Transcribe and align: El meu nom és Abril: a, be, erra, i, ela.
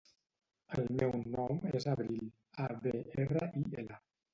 El 0.77 0.89
meu 1.01 1.13
nom 1.37 1.61
és 1.81 1.87
Abril: 1.95 2.27
a, 2.67 2.69
be, 2.83 2.99
erra, 3.27 3.51
i, 3.65 3.69
ela. 3.87 4.07